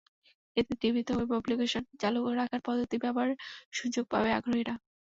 এতে 0.57 0.73
টিভিতে 0.81 1.11
web 1.13 1.31
application 1.33 1.83
চালু 2.01 2.19
রাখার 2.39 2.61
পদ্ধতি 2.67 2.95
ব্যবহারের 3.03 3.37
সুযোগ 3.77 4.03
পাবেন 4.11 4.33
আগ্রহীরা। 4.39 4.75